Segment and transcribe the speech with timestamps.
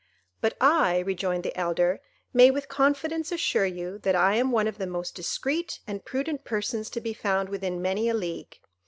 [0.41, 2.01] "But I," rejoined the elder,
[2.33, 6.43] "may with confidence assure you, that I am one of the most discreet and prudent
[6.43, 8.57] persons to be found within many a league.